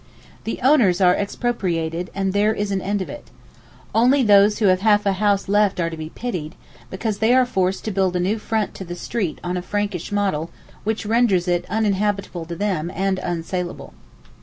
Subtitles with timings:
[0.45, 3.29] The owners are expropriated, and there is an end of it.
[3.93, 6.55] Only those who have half a house left are to be pitied,
[6.89, 10.11] because they are forced to build a new front to the street on a Frankish
[10.11, 10.49] model
[10.85, 13.93] which renders it uninhabitable to them and unsaleable.